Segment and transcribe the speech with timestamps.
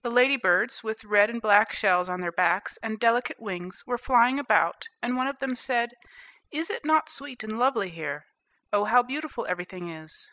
[0.00, 3.98] The lady birds, with red and black shells on their backs, and delicate wings, were
[3.98, 5.92] flying about, and one of them said,
[6.50, 8.24] "Is it not sweet and lovely here?
[8.72, 10.32] Oh, how beautiful everything is."